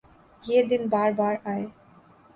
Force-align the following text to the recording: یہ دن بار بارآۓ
یہ 0.43 0.63
دن 0.63 0.87
بار 0.89 1.11
بارآۓ 1.11 1.61